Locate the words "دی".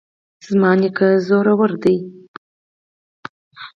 1.83-1.97